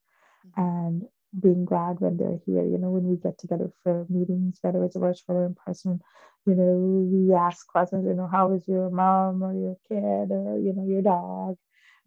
And 0.56 1.02
being 1.38 1.64
glad 1.64 2.00
when 2.00 2.16
they're 2.16 2.40
here. 2.44 2.64
You 2.64 2.78
know, 2.78 2.90
when 2.90 3.04
we 3.04 3.16
get 3.16 3.38
together 3.38 3.70
for 3.82 4.06
meetings, 4.08 4.58
whether 4.62 4.82
it's 4.84 4.96
virtual 4.96 5.36
or 5.36 5.46
in 5.46 5.54
person, 5.54 6.00
you 6.46 6.54
know, 6.54 7.08
we 7.12 7.34
ask 7.34 7.66
questions, 7.66 8.06
you 8.06 8.14
know, 8.14 8.28
how 8.30 8.52
is 8.52 8.66
your 8.66 8.90
mom 8.90 9.42
or 9.42 9.52
your 9.52 9.76
kid 9.88 10.32
or, 10.32 10.58
you 10.58 10.72
know, 10.74 10.86
your 10.86 11.02
dog? 11.02 11.56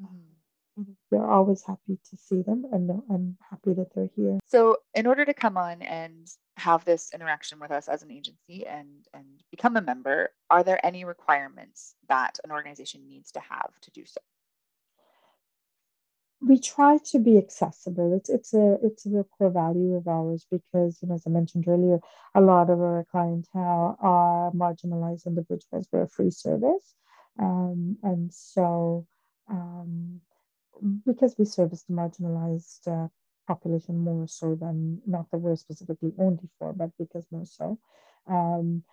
Mm-hmm. 0.02 0.92
We're 1.12 1.30
always 1.30 1.64
happy 1.66 2.00
to 2.10 2.18
see 2.18 2.42
them 2.42 2.66
and 2.72 2.90
I'm 3.10 3.38
happy 3.50 3.74
that 3.74 3.94
they're 3.94 4.10
here. 4.16 4.40
So, 4.48 4.78
in 4.96 5.06
order 5.06 5.24
to 5.24 5.34
come 5.34 5.56
on 5.56 5.84
and 5.84 6.28
have 6.58 6.84
this 6.84 7.12
interaction 7.14 7.60
with 7.60 7.72
us 7.72 7.88
as 7.88 8.02
an 8.02 8.12
agency 8.12 8.66
and 8.66 9.08
and 9.14 9.26
become 9.52 9.78
a 9.78 9.82
member, 9.82 10.32
are 10.50 10.64
there 10.64 10.84
any 10.84 11.06
requirements 11.06 11.96
that 12.10 12.40
an 12.44 12.52
organization 12.52 13.08
needs 13.08 13.32
to 13.34 13.40
have 13.40 13.70
to 13.82 13.92
do 13.92 14.04
so? 14.06 14.20
We 16.46 16.60
try 16.60 16.98
to 17.12 17.20
be 17.20 17.38
accessible. 17.38 18.14
It's 18.16 18.30
it's 18.30 18.54
a 18.54 18.78
it's 18.84 19.06
a 19.06 19.10
real 19.10 19.28
core 19.38 19.52
value 19.52 19.96
of 19.96 20.08
ours 20.08 20.46
because, 20.52 21.00
you 21.02 21.08
know, 21.08 21.16
as 21.16 21.24
I 21.28 21.30
mentioned 21.30 21.66
earlier, 21.68 22.00
a 22.36 22.42
lot 22.42 22.70
of 22.70 22.80
our 22.80 23.06
clientele 23.12 23.98
are 24.02 24.52
marginalized 24.52 25.26
individuals. 25.26 25.88
We're 25.92 26.04
a 26.04 26.08
free 26.10 26.32
service, 26.32 26.96
um, 27.40 27.98
and 28.04 28.34
so 28.34 29.08
um, 29.50 30.22
because 31.06 31.36
we 31.38 31.46
service 31.46 31.84
the 31.84 31.94
marginalized 31.94 32.88
uh, 32.88 33.08
population 33.48 34.00
more 34.00 34.28
so 34.28 34.56
than 34.56 35.02
not 35.06 35.30
that 35.32 35.40
we're 35.40 35.56
specifically 35.56 36.14
only 36.20 36.50
for, 36.60 36.74
but 36.74 36.92
because 36.98 37.26
more 37.32 37.46
so. 37.46 37.80
Um, 38.28 38.84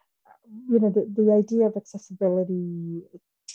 you 0.68 0.78
know, 0.80 0.90
the, 0.90 1.06
the 1.14 1.32
idea 1.32 1.66
of 1.66 1.76
accessibility 1.76 3.02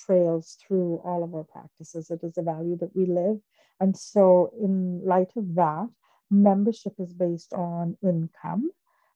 trails 0.05 0.57
through 0.65 1.01
all 1.03 1.23
of 1.23 1.33
our 1.33 1.43
practices. 1.43 2.09
It 2.11 2.21
is 2.23 2.37
a 2.37 2.41
value 2.41 2.77
that 2.77 2.95
we 2.95 3.05
live. 3.05 3.39
And 3.79 3.95
so, 3.97 4.51
in 4.59 5.05
light 5.05 5.31
of 5.35 5.55
that, 5.55 5.89
membership 6.31 6.93
is 6.99 7.13
based 7.13 7.53
on 7.53 7.97
income 8.03 8.71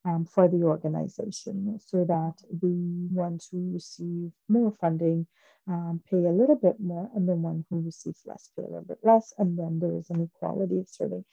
um, 0.05 0.25
for 0.25 0.47
the 0.47 0.63
organization 0.63 1.79
so 1.85 2.05
that 2.05 2.35
the 2.51 3.07
ones 3.11 3.47
who 3.51 3.71
receive 3.73 4.31
more 4.47 4.73
funding 4.79 5.27
um, 5.67 6.01
pay 6.09 6.17
a 6.17 6.31
little 6.31 6.55
bit 6.55 6.79
more, 6.79 7.09
and 7.15 7.27
the 7.27 7.35
one 7.35 7.63
who 7.69 7.81
receives 7.81 8.21
less 8.25 8.49
pay 8.55 8.63
a 8.63 8.65
little 8.65 8.85
bit 8.85 8.99
less. 9.03 9.33
And 9.37 9.57
then 9.57 9.79
there 9.79 9.95
is 9.95 10.09
an 10.09 10.21
equality 10.21 10.79
of 10.79 10.89
serving 10.89 11.25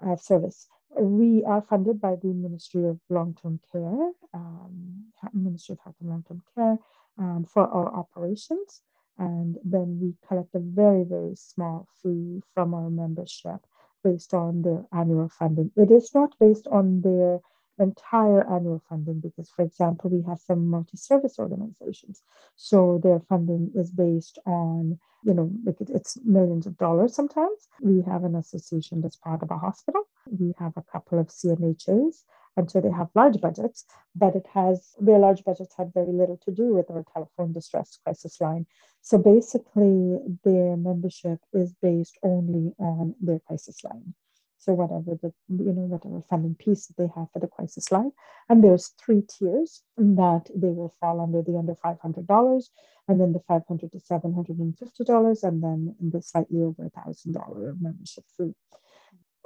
of 0.00 0.20
service. 0.20 0.68
We 0.98 1.44
are 1.44 1.62
funded 1.62 2.00
by 2.00 2.16
the 2.16 2.28
Ministry 2.28 2.84
of 2.86 3.00
Long 3.08 3.36
Term 3.40 3.60
Care, 3.72 4.10
um, 4.34 5.04
Ministry 5.32 5.74
of 5.74 5.80
Health 5.84 5.96
and 6.00 6.10
Long 6.10 6.24
Term 6.26 6.42
Care, 6.54 6.78
um, 7.18 7.44
for 7.44 7.66
our 7.66 7.94
operations. 7.94 8.82
And 9.18 9.56
then 9.64 9.98
we 10.00 10.14
collect 10.26 10.54
a 10.54 10.60
very, 10.60 11.04
very 11.04 11.34
small 11.34 11.88
fee 12.02 12.42
from 12.54 12.74
our 12.74 12.88
membership 12.88 13.60
based 14.04 14.32
on 14.32 14.62
their 14.62 14.84
annual 14.92 15.28
funding. 15.28 15.72
It 15.76 15.90
is 15.90 16.14
not 16.14 16.34
based 16.38 16.68
on 16.68 17.00
their 17.00 17.40
entire 17.78 18.48
annual 18.48 18.82
funding 18.88 19.20
because, 19.20 19.50
for 19.50 19.62
example, 19.62 20.10
we 20.10 20.22
have 20.22 20.40
some 20.40 20.68
multi 20.68 20.96
service 20.96 21.38
organizations. 21.38 22.22
So 22.56 23.00
their 23.02 23.20
funding 23.20 23.72
is 23.74 23.90
based 23.90 24.38
on, 24.46 24.98
you 25.24 25.34
know, 25.34 25.50
it's 25.80 26.18
millions 26.24 26.66
of 26.66 26.76
dollars 26.78 27.14
sometimes. 27.14 27.68
We 27.80 28.02
have 28.02 28.24
an 28.24 28.34
association 28.36 29.00
that's 29.00 29.16
part 29.16 29.42
of 29.42 29.50
a 29.50 29.58
hospital, 29.58 30.04
we 30.26 30.54
have 30.58 30.72
a 30.76 30.82
couple 30.82 31.18
of 31.18 31.28
CMHAs 31.28 32.24
and 32.58 32.68
so 32.68 32.80
they 32.80 32.90
have 32.90 33.08
large 33.14 33.40
budgets, 33.40 33.84
but 34.16 34.34
it 34.34 34.46
has 34.52 34.94
their 35.00 35.20
large 35.20 35.44
budgets 35.44 35.76
have 35.78 35.94
very 35.94 36.12
little 36.12 36.38
to 36.44 36.50
do 36.50 36.74
with 36.74 36.90
our 36.90 37.04
telephone 37.14 37.52
distress 37.52 37.98
crisis 38.02 38.40
line. 38.40 38.66
So 39.00 39.16
basically, 39.16 40.18
their 40.44 40.76
membership 40.76 41.38
is 41.52 41.72
based 41.80 42.18
only 42.24 42.72
on 42.78 43.14
their 43.20 43.38
crisis 43.46 43.78
line. 43.84 44.12
So 44.58 44.72
whatever 44.72 45.16
the 45.22 45.32
you 45.66 45.72
know 45.72 45.86
whatever 45.94 46.20
funding 46.28 46.56
piece 46.56 46.88
they 46.98 47.08
have 47.14 47.28
for 47.32 47.38
the 47.38 47.46
crisis 47.46 47.92
line, 47.92 48.10
and 48.48 48.62
there's 48.62 48.88
three 49.02 49.22
tiers 49.22 49.84
that 49.96 50.50
they 50.52 50.72
will 50.78 50.92
fall 51.00 51.20
under 51.20 51.42
the 51.42 51.56
under 51.56 51.76
five 51.76 52.00
hundred 52.00 52.26
dollars, 52.26 52.72
and 53.06 53.20
then 53.20 53.32
the 53.32 53.44
five 53.46 53.62
hundred 53.68 53.92
to 53.92 54.00
seven 54.00 54.34
hundred 54.34 54.58
and 54.58 54.76
fifty 54.76 55.04
dollars, 55.04 55.44
and 55.44 55.62
then 55.62 55.94
the 56.00 56.20
slightly 56.20 56.60
over 56.60 56.86
a 56.86 56.90
thousand 56.90 57.34
dollar 57.34 57.76
membership 57.80 58.24
fee 58.36 58.54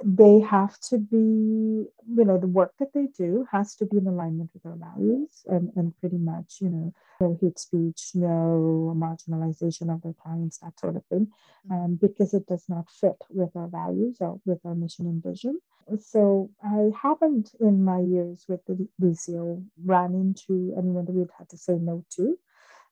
they 0.05 0.39
have 0.41 0.79
to 0.89 0.97
be, 0.97 1.17
you 1.17 2.25
know, 2.25 2.37
the 2.37 2.47
work 2.47 2.73
that 2.79 2.93
they 2.93 3.07
do 3.17 3.45
has 3.51 3.75
to 3.75 3.85
be 3.85 3.97
in 3.97 4.07
alignment 4.07 4.49
with 4.53 4.65
our 4.65 4.75
values 4.75 5.43
and, 5.47 5.71
and 5.75 5.97
pretty 5.99 6.17
much, 6.17 6.57
you 6.61 6.69
know, 6.69 6.93
no 7.21 7.37
hate 7.41 7.59
speech, 7.59 8.11
no 8.13 8.93
marginalization 8.97 9.93
of 9.93 10.01
their 10.01 10.13
clients, 10.21 10.59
that 10.59 10.79
sort 10.79 10.95
of 10.95 11.05
thing, 11.05 11.27
um, 11.71 11.97
because 12.01 12.33
it 12.33 12.45
does 12.47 12.65
not 12.67 12.89
fit 12.89 13.17
with 13.29 13.55
our 13.55 13.67
values 13.67 14.17
or 14.19 14.39
with 14.45 14.59
our 14.65 14.75
mission 14.75 15.05
and 15.05 15.23
vision. 15.23 15.59
So 15.99 16.49
I 16.63 16.91
haven't 17.01 17.51
in 17.59 17.83
my 17.83 17.99
years 17.99 18.45
with 18.47 18.65
the 18.65 18.87
DCO 19.01 19.63
ran 19.83 20.13
into 20.13 20.73
anyone 20.77 21.05
that 21.05 21.11
we've 21.11 21.27
had 21.37 21.49
to 21.49 21.57
say 21.57 21.73
no 21.73 22.05
to 22.15 22.37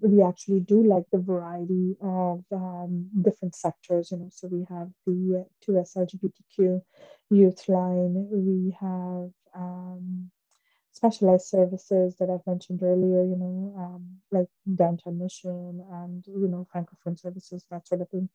we 0.01 0.23
actually 0.23 0.59
do 0.61 0.83
like 0.83 1.05
the 1.11 1.19
variety 1.19 1.95
of 2.01 2.43
um, 2.51 3.09
different 3.21 3.55
sectors. 3.55 4.11
You 4.11 4.17
know, 4.17 4.29
so 4.31 4.47
we 4.47 4.65
have 4.69 4.89
the 5.05 5.45
2S 5.67 5.95
LGBTQ 5.97 6.81
youth 7.29 7.69
line. 7.69 8.27
We 8.31 8.75
have 8.79 9.31
um, 9.55 10.31
specialized 10.91 11.47
services 11.47 12.15
that 12.19 12.29
I've 12.29 12.45
mentioned 12.47 12.81
earlier. 12.83 13.23
You 13.23 13.37
know, 13.37 13.73
um, 13.77 14.05
like 14.31 14.47
downtown 14.75 15.19
mission 15.19 15.83
and 15.91 16.25
you 16.27 16.47
know 16.47 16.67
francophone 16.73 17.19
services, 17.19 17.65
that 17.69 17.87
sort 17.87 18.01
of 18.01 18.09
thing. 18.09 18.29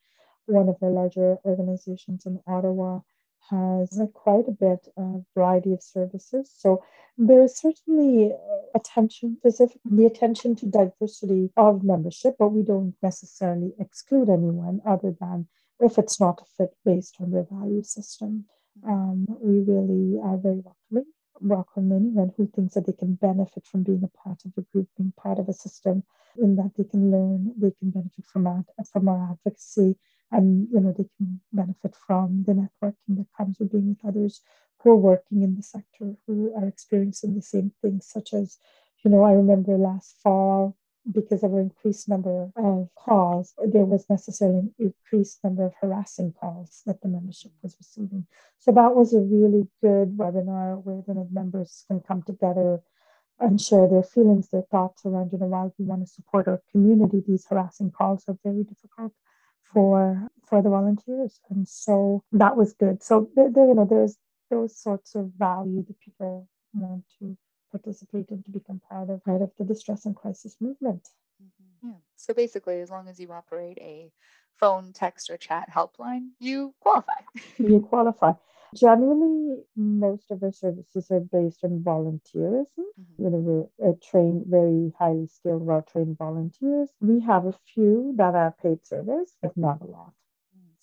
One 0.47 0.69
of 0.69 0.79
the 0.81 0.87
larger 0.87 1.39
organizations 1.45 2.25
in 2.27 2.41
Ottawa 2.47 3.01
has 3.51 4.01
quite 4.15 4.49
a 4.49 4.53
bit 4.53 4.89
of 4.97 5.25
variety 5.35 5.73
of 5.73 5.83
services. 5.83 6.51
So 6.57 6.83
there 7.19 7.43
is 7.43 7.57
certainly 7.57 8.33
attention, 8.75 9.37
specifically 9.39 10.07
attention 10.07 10.57
to 10.57 10.67
diversity 10.67 11.51
of 11.57 11.83
membership, 11.83 12.37
but 12.39 12.49
we 12.49 12.63
don't 12.63 12.95
necessarily 13.03 13.73
exclude 13.79 14.29
anyone 14.29 14.81
other 14.87 15.15
than 15.21 15.47
if 15.81 15.99
it's 15.99 16.21
not 16.21 16.43
a 16.43 16.45
fit 16.57 16.75
based 16.85 17.17
on 17.21 17.31
their 17.31 17.47
value 17.51 17.83
system. 17.83 18.45
Um, 18.87 19.27
we 19.41 19.61
really 19.61 20.21
are 20.23 20.37
very 20.37 20.63
welcoming, 20.63 21.13
welcome 21.41 21.93
anyone 21.93 22.33
who 22.37 22.47
thinks 22.47 22.75
that 22.75 22.87
they 22.87 22.93
can 22.93 23.15
benefit 23.15 23.65
from 23.67 23.83
being 23.83 24.03
a 24.05 24.19
part 24.19 24.45
of 24.45 24.53
a 24.57 24.63
group, 24.73 24.89
being 24.97 25.13
part 25.17 25.39
of 25.39 25.49
a 25.49 25.53
system, 25.53 26.03
in 26.39 26.57
that 26.57 26.73
they 26.77 26.85
can 26.85 27.11
learn, 27.11 27.53
they 27.57 27.73
can 27.79 27.91
benefit 27.91 28.25
from 28.27 28.45
that, 28.45 28.65
from 28.93 29.09
our 29.09 29.33
advocacy, 29.33 29.97
and 30.33 30.69
you 30.73 30.81
know 30.81 30.93
they 30.97 31.09
can 31.17 31.41
benefit 31.53 31.95
from 32.07 32.45
the 32.47 32.53
networking 32.53 33.17
that 33.17 33.27
comes 33.37 33.59
with 33.59 33.73
being 33.73 33.89
with 33.89 34.09
others 34.09 34.43
who 34.83 34.91
are 34.91 34.97
working 34.97 35.43
in 35.43 35.57
the 35.57 35.63
sector 35.63 36.15
who 36.27 36.53
are 36.57 36.67
experiencing 36.67 37.35
the 37.35 37.43
same 37.43 37.73
things 37.83 38.07
such 38.07 38.33
as 38.33 38.59
you 39.05 39.11
know 39.11 39.23
i 39.23 39.33
remember 39.33 39.77
last 39.77 40.17
fall 40.23 40.77
because 41.13 41.43
of 41.43 41.53
an 41.53 41.61
increased 41.61 42.09
number 42.09 42.51
of 42.57 42.89
calls, 42.97 43.55
there 43.65 43.85
was 43.85 44.09
necessarily 44.11 44.59
an 44.59 44.75
increased 44.79 45.43
number 45.45 45.65
of 45.65 45.73
harassing 45.81 46.33
calls 46.33 46.83
that 46.87 47.01
the 47.01 47.09
membership 47.09 47.53
was 47.63 47.77
receiving. 47.79 48.27
So 48.59 48.73
that 48.73 48.95
was 48.95 49.15
a 49.15 49.21
really 49.21 49.69
good 49.83 50.17
webinar 50.17 50.83
where 50.83 51.03
the 51.07 51.27
members 51.31 51.85
can 51.87 52.01
come 52.01 52.23
together 52.23 52.81
and 53.39 53.61
share 53.61 53.89
their 53.89 54.03
feelings, 54.03 54.49
their 54.49 54.63
thoughts 54.71 55.05
around, 55.05 55.31
you 55.33 55.39
know, 55.39 55.47
why 55.47 55.71
we 55.79 55.85
want 55.85 56.03
to 56.03 56.07
support 56.07 56.49
our 56.49 56.61
community. 56.73 57.23
These 57.27 57.47
harassing 57.49 57.91
calls 57.91 58.25
are 58.29 58.39
very 58.43 58.65
difficult 58.65 59.13
for 59.73 60.29
for 60.49 60.63
the 60.63 60.71
volunteers, 60.71 61.41
and 61.51 61.67
so 61.67 62.23
that 62.33 62.57
was 62.57 62.73
good. 62.73 63.03
So 63.03 63.29
there, 63.35 63.51
there 63.51 63.67
you 63.67 63.75
know, 63.75 63.87
there's 63.89 64.17
those 64.51 64.77
sorts 64.77 65.15
of 65.15 65.33
value 65.37 65.85
that 65.87 66.01
people 66.01 66.49
want 66.73 67.05
to 67.19 67.37
participate 67.71 68.31
and 68.31 68.45
to 68.45 68.51
become 68.51 68.81
part 68.89 69.11
of 69.11 69.25
part 69.25 69.43
of 69.43 69.51
the 69.59 69.65
distress 69.65 70.07
and 70.07 70.15
crisis 70.15 70.57
movement. 70.61 71.09
Mm-hmm. 71.43 71.89
Yeah. 71.89 71.97
So 72.17 72.35
basically, 72.35 72.81
as 72.81 72.91
long 72.91 73.09
as 73.09 73.19
you 73.19 73.33
operate 73.33 73.79
a 73.79 74.13
phone, 74.57 74.93
text, 74.93 75.31
or 75.31 75.37
chat 75.37 75.69
helpline, 75.75 76.29
you 76.39 76.75
qualify. 76.81 77.21
you 77.59 77.81
qualify. 77.81 78.33
Generally, 78.75 79.63
most 79.77 80.31
of 80.31 80.43
our 80.43 80.53
services 80.53 81.11
are 81.11 81.21
based 81.21 81.65
on 81.65 81.81
volunteerism. 81.81 82.67
Mm-hmm. 82.79 83.23
You 83.23 83.31
know, 83.31 83.71
we're 83.79 83.95
trained, 84.03 84.45
very 84.47 84.93
highly 84.99 85.27
skilled, 85.27 85.63
well 85.63 85.83
trained 85.83 86.19
volunteers. 86.19 86.91
We 87.01 87.21
have 87.21 87.47
a 87.47 87.55
few 87.75 88.15
that 88.17 88.35
are 88.35 88.55
paid 88.63 88.85
service, 88.87 89.37
but 89.41 89.57
not 89.57 89.81
a 89.81 89.87
lot. 89.87 90.13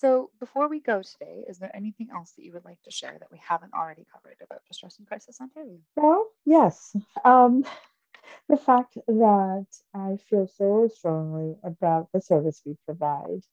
So, 0.03 0.31
before 0.37 0.67
we 0.67 0.81
go 0.81 1.01
today, 1.01 1.45
is 1.47 1.59
there 1.59 1.73
anything 1.73 2.09
else 2.13 2.31
that 2.31 2.43
you 2.43 2.51
would 2.51 2.65
like 2.65 2.81
to 2.83 2.91
share 2.91 3.15
that 3.17 3.31
we 3.31 3.37
haven't 3.37 3.73
already 3.73 4.05
covered 4.11 4.35
about 4.43 4.65
Distress 4.67 4.97
and 4.97 5.07
Crisis 5.07 5.39
Ontario? 5.39 5.77
Well, 5.95 6.27
yes. 6.45 6.93
Um, 7.23 7.63
the 8.49 8.57
fact 8.57 8.97
that 9.07 9.67
I 9.93 10.17
feel 10.29 10.45
so 10.47 10.89
strongly 10.93 11.55
about 11.63 12.09
the 12.11 12.19
service 12.19 12.61
we 12.65 12.75
provide. 12.85 13.43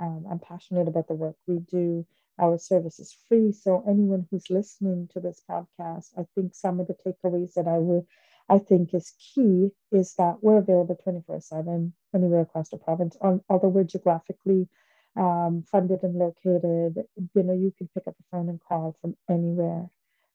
Mm. 0.00 0.02
Um, 0.02 0.24
I'm 0.28 0.40
passionate 0.40 0.88
about 0.88 1.06
the 1.06 1.14
work 1.14 1.36
we 1.46 1.58
do. 1.58 2.04
Our 2.38 2.58
service 2.58 2.98
is 3.00 3.16
free. 3.28 3.52
So 3.52 3.84
anyone 3.88 4.26
who's 4.30 4.50
listening 4.50 5.08
to 5.12 5.20
this 5.20 5.42
podcast, 5.48 6.08
I 6.18 6.24
think 6.34 6.54
some 6.54 6.80
of 6.80 6.86
the 6.88 6.94
takeaways 6.94 7.54
that 7.54 7.68
I 7.68 7.78
would 7.78 8.06
I 8.48 8.58
think 8.58 8.94
is 8.94 9.12
key 9.18 9.70
is 9.92 10.14
that 10.16 10.38
we're 10.42 10.58
available 10.58 10.98
24-7 11.06 11.92
anywhere 12.14 12.42
across 12.42 12.68
the 12.70 12.78
province. 12.78 13.16
on, 13.20 13.42
although 13.48 13.68
we're 13.68 13.84
geographically 13.84 14.68
um, 15.16 15.64
funded 15.70 16.02
and 16.02 16.16
located, 16.16 17.04
you 17.34 17.42
know, 17.42 17.54
you 17.54 17.72
can 17.76 17.88
pick 17.94 18.06
up 18.06 18.16
the 18.16 18.24
phone 18.30 18.48
and 18.48 18.60
call 18.60 18.96
from 19.00 19.16
anywhere. 19.30 19.88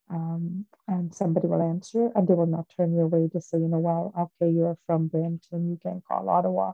Um, 0.10 0.66
and 0.88 1.14
somebody 1.16 1.48
will 1.48 1.62
answer 1.64 2.12
and 2.16 2.28
they 2.28 2.34
will 2.36 2.48
not 2.48 2.70
turn 2.78 2.94
you 2.94 3.02
away 3.02 3.30
to 3.30 3.42
say, 3.42 3.60
you 3.60 3.68
know, 3.68 3.80
well, 3.80 4.14
okay, 4.42 4.52
you're 4.52 4.78
from 4.88 5.08
Brampton, 5.08 5.70
you 5.70 5.80
can 5.82 6.02
call 6.08 6.30
Ottawa. 6.30 6.74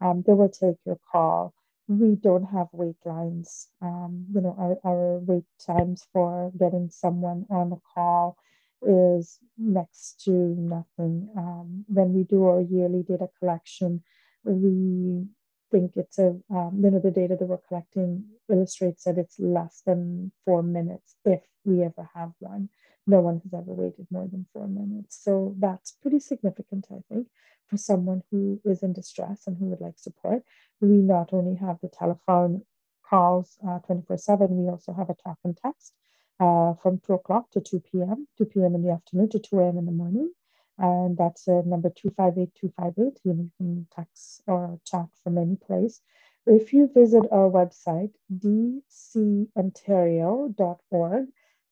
Um, 0.00 0.22
they 0.26 0.32
will 0.34 0.48
take 0.50 0.76
your 0.86 0.98
call 1.12 1.54
we 1.90 2.14
don't 2.16 2.44
have 2.44 2.68
wait 2.72 2.96
lines. 3.04 3.68
Um, 3.82 4.26
you 4.32 4.40
know, 4.40 4.54
our, 4.58 4.78
our 4.90 5.18
wait 5.18 5.44
times 5.66 6.06
for 6.12 6.52
getting 6.58 6.88
someone 6.90 7.46
on 7.50 7.72
a 7.72 7.80
call 7.94 8.36
is 8.82 9.38
next 9.58 10.22
to 10.24 10.30
nothing. 10.30 11.28
Um, 11.36 11.84
when 11.88 12.14
we 12.14 12.22
do 12.24 12.46
our 12.46 12.60
yearly 12.62 13.02
data 13.02 13.28
collection, 13.38 14.02
we 14.44 15.26
think 15.70 15.92
it's 15.96 16.18
a, 16.18 16.36
um, 16.50 16.80
you 16.82 16.90
know, 16.90 17.00
the 17.00 17.10
data 17.10 17.36
that 17.38 17.46
we're 17.46 17.58
collecting 17.68 18.24
illustrates 18.50 19.04
that 19.04 19.18
it's 19.18 19.38
less 19.38 19.82
than 19.86 20.32
four 20.44 20.62
minutes 20.62 21.16
if 21.24 21.42
we 21.64 21.82
ever 21.82 22.08
have 22.14 22.32
one. 22.38 22.68
No 23.06 23.20
one 23.20 23.40
has 23.42 23.54
ever 23.54 23.72
waited 23.72 24.06
more 24.10 24.28
than 24.30 24.46
four 24.52 24.66
minutes. 24.68 25.18
So 25.22 25.54
that's 25.58 25.92
pretty 25.92 26.20
significant, 26.20 26.86
I 26.90 27.00
think 27.08 27.28
for 27.70 27.76
someone 27.76 28.22
who 28.30 28.60
is 28.64 28.82
in 28.82 28.92
distress 28.92 29.46
and 29.46 29.56
who 29.56 29.66
would 29.66 29.80
like 29.80 29.98
support. 29.98 30.42
We 30.80 30.88
not 30.88 31.32
only 31.32 31.54
have 31.56 31.78
the 31.80 31.88
telephone 31.88 32.62
calls 33.08 33.56
uh, 33.66 33.78
24 33.80 34.18
7, 34.18 34.48
we 34.56 34.68
also 34.68 34.92
have 34.92 35.08
a 35.08 35.14
talk 35.14 35.38
and 35.44 35.56
text 35.56 35.94
uh, 36.40 36.74
from 36.82 37.00
2 37.06 37.14
o'clock 37.14 37.50
to 37.52 37.60
2 37.60 37.80
p.m., 37.80 38.26
2 38.38 38.44
p.m. 38.46 38.74
in 38.74 38.82
the 38.82 38.90
afternoon 38.90 39.28
to 39.30 39.38
2 39.38 39.60
a.m. 39.60 39.78
in 39.78 39.86
the 39.86 39.92
morning. 39.92 40.32
And 40.80 41.18
that's 41.18 41.48
uh, 41.48 41.62
number 41.66 41.90
258 41.90 42.50
258. 42.60 43.20
You 43.24 43.50
can 43.58 43.88
text 43.96 44.42
or 44.48 44.80
chat 44.86 45.08
from 45.24 45.38
any 45.38 45.56
place. 45.56 46.02
If 46.46 46.74
you 46.74 46.90
visit 46.94 47.24
our 47.32 47.50
website, 47.50 48.12
dcontario.org, 48.34 51.28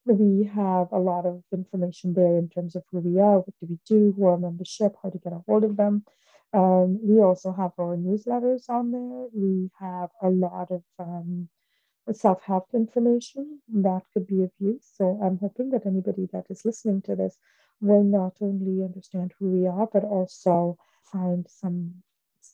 we 0.06 0.44
have 0.54 0.92
a 0.92 1.00
lot 1.00 1.26
of 1.26 1.44
information 1.52 2.14
there 2.14 2.38
in 2.38 2.50
terms 2.50 2.76
of 2.76 2.84
who 2.92 3.00
we 3.00 3.20
are, 3.20 3.38
what 3.40 3.54
do 3.60 3.68
we 3.70 3.80
do, 3.86 4.14
who 4.16 4.26
our 4.26 4.38
membership, 4.38 4.96
how 5.02 5.10
to 5.10 5.18
get 5.18 5.34
a 5.34 5.42
hold 5.48 5.64
of 5.64 5.78
them. 5.78 6.04
Um, 6.54 7.00
we 7.02 7.20
also 7.22 7.52
have 7.52 7.72
our 7.80 7.96
newsletters 7.98 8.70
on 8.70 8.92
there. 8.92 9.28
We 9.34 9.70
have 9.80 10.10
a 10.22 10.30
lot 10.30 10.70
of 10.72 10.84
um, 11.00 11.42
self 12.12 12.42
help 12.42 12.68
information 12.74 13.60
that 13.74 14.02
could 14.14 14.28
be 14.28 14.44
of 14.44 14.52
use. 14.60 14.86
So 14.96 15.20
I'm 15.24 15.38
hoping 15.38 15.70
that 15.70 15.86
anybody 15.86 16.28
that 16.32 16.46
is 16.50 16.64
listening 16.64 17.02
to 17.04 17.16
this 17.16 17.38
will 17.80 18.04
not 18.04 18.36
only 18.40 18.84
understand 18.84 19.32
who 19.38 19.50
we 19.50 19.66
are, 19.66 19.88
but 19.92 20.04
also 20.04 20.76
find 21.12 21.46
some 21.48 21.94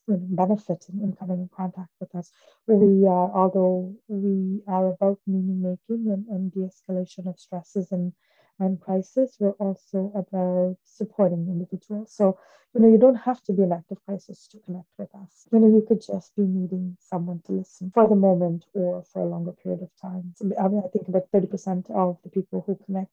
benefit 0.09 0.85
in, 0.93 1.01
in, 1.01 1.13
coming 1.15 1.41
in 1.41 1.51
contact 1.55 1.91
with 2.01 2.15
us. 2.15 2.31
We 2.67 3.07
are, 3.07 3.31
although 3.35 3.95
we 4.09 4.63
are 4.67 4.93
about 4.93 5.19
meaning 5.27 5.63
making 5.63 6.11
and, 6.11 6.27
and 6.29 6.53
de-escalation 6.53 7.27
of 7.29 7.39
stresses 7.39 7.93
and 7.93 8.13
and 8.61 8.81
crisis, 8.81 9.37
we're 9.41 9.51
also 9.53 10.13
about 10.15 10.77
supporting 10.85 11.49
individuals. 11.49 12.13
So, 12.15 12.39
you 12.75 12.81
know, 12.81 12.89
you 12.89 12.99
don't 12.99 13.17
have 13.17 13.43
to 13.45 13.53
be 13.53 13.63
in 13.63 13.73
active 13.73 13.99
crisis 14.05 14.47
to 14.49 14.59
connect 14.61 14.89
with 14.99 15.15
us. 15.15 15.47
You 15.53 15.59
know, 15.61 15.69
you 15.69 15.85
could 15.87 16.01
just 16.01 16.35
be 16.37 16.43
needing 16.43 16.97
someone 17.01 17.41
to 17.47 17.53
listen 17.53 17.91
for 17.93 18.09
the 18.09 18.15
moment 18.15 18.65
or 18.73 19.03
for 19.13 19.23
a 19.23 19.27
longer 19.27 19.53
period 19.53 19.83
of 19.83 19.91
time. 20.01 20.35
So, 20.37 20.51
I 20.61 20.69
mean, 20.69 20.83
I 20.85 20.89
think 20.89 21.09
about 21.09 21.31
30% 21.33 21.91
of 21.91 22.19
the 22.23 22.31
people 22.31 22.63
who 22.67 22.79
connect 22.85 23.13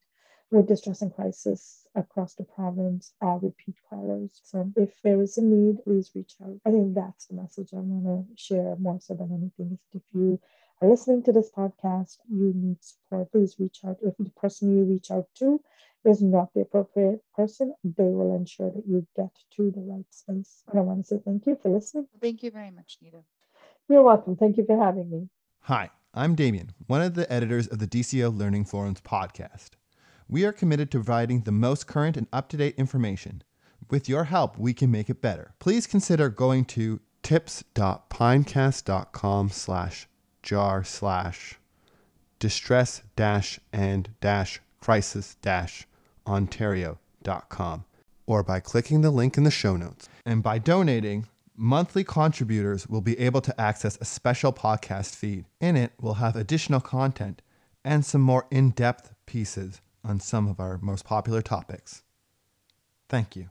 with 0.52 0.68
distress 0.68 1.02
and 1.02 1.16
crisis 1.16 1.88
across 1.96 2.36
the 2.36 2.44
province 2.44 3.14
are 3.22 3.40
repeat 3.40 3.76
callers. 3.90 4.42
So 4.44 4.72
if 4.76 5.02
there 5.02 5.22
is 5.22 5.38
a 5.38 5.42
need, 5.42 5.84
please 5.84 6.12
reach 6.14 6.34
out. 6.44 6.60
I 6.66 6.72
think 6.72 6.94
that's 6.94 7.28
the 7.28 7.36
message 7.36 7.70
I 7.74 7.78
want 7.78 8.28
to 8.28 8.36
share 8.36 8.76
more 8.78 9.00
so 9.00 9.16
than 9.16 9.32
anything 9.32 9.74
is 9.74 9.80
if 9.94 10.02
you 10.14 10.40
are 10.82 10.90
listening 10.90 11.24
to 11.24 11.32
this 11.32 11.50
podcast, 11.50 12.18
you 12.30 12.52
need 12.54 12.84
support, 12.84 13.32
please 13.32 13.56
reach 13.60 13.80
out. 13.88 13.98
If 14.02 14.16
the 14.18 14.30
person 14.32 14.76
you 14.78 14.84
reach 14.84 15.10
out 15.10 15.28
to 15.36 15.62
is 16.04 16.22
not 16.22 16.54
the 16.54 16.62
appropriate 16.62 17.22
person, 17.34 17.74
they 17.84 18.04
will 18.04 18.36
ensure 18.36 18.72
that 18.72 18.88
you 18.88 19.08
get 19.16 19.32
to 19.56 19.72
the 19.72 19.82
right 19.82 20.06
space. 20.10 20.64
And 20.70 20.80
I 20.80 20.84
want 20.84 21.06
to 21.06 21.16
say 21.16 21.22
thank 21.24 21.46
you 21.46 21.58
for 21.62 21.70
listening. 21.70 22.08
Thank 22.20 22.44
you 22.44 22.52
very 22.52 22.72
much, 22.72 22.98
Nita. 23.02 23.24
You're 23.88 24.04
welcome. 24.04 24.36
Thank 24.36 24.58
you 24.58 24.66
for 24.66 24.84
having 24.84 25.10
me. 25.10 25.30
Hi, 25.62 25.92
I'm 26.14 26.36
Damien, 26.36 26.74
one 26.88 27.02
of 27.02 27.14
the 27.14 27.32
editors 27.32 27.68
of 27.68 27.80
the 27.80 27.88
DCO 27.88 28.36
Learning 28.36 28.66
Forums 28.66 29.00
podcast. 29.02 29.81
We 30.32 30.46
are 30.46 30.54
committed 30.54 30.90
to 30.92 31.00
providing 31.00 31.42
the 31.42 31.52
most 31.52 31.88
current 31.88 32.16
and 32.16 32.28
up 32.32 32.48
to 32.50 32.58
date 32.58 32.76
information. 32.78 33.42
With 33.90 34.08
your 34.08 34.24
help, 34.24 34.58
we 34.58 34.74
can 34.74 34.90
make 34.90 35.10
it 35.10 35.22
better. 35.22 35.54
Please 35.60 35.86
consider 35.86 36.30
going 36.30 36.64
to 36.66 37.02
tips.pinecast.com 37.22 39.50
slash 39.50 40.08
jar 40.42 40.84
slash 40.86 41.60
distress 42.40 43.02
dash 43.18 43.60
and 43.74 44.10
dash 44.22 44.62
crisis 44.80 45.36
dash 45.42 45.86
ontario.com 46.26 47.84
or 48.26 48.42
by 48.42 48.62
clicking 48.62 49.02
the 49.02 49.12
link 49.12 49.38
in 49.38 49.44
the 49.44 49.52
show 49.52 49.76
notes. 49.76 50.08
And 50.26 50.42
by 50.42 50.60
donating, 50.60 51.28
monthly 51.58 52.06
contributors 52.06 52.88
will 52.88 53.02
be 53.02 53.20
able 53.20 53.42
to 53.42 53.60
access 53.60 53.98
a 54.00 54.06
special 54.06 54.54
podcast 54.54 55.14
feed. 55.14 55.44
In 55.60 55.76
it, 55.76 55.92
we'll 56.00 56.14
have 56.14 56.38
additional 56.38 56.80
content 56.80 57.42
and 57.84 58.06
some 58.06 58.22
more 58.22 58.48
in 58.50 58.70
depth 58.70 59.14
pieces 59.26 59.82
on 60.04 60.20
some 60.20 60.48
of 60.48 60.60
our 60.60 60.78
most 60.82 61.06
popular 61.06 61.42
topics. 61.42 62.04
Thank 63.10 63.36
you. 63.36 63.48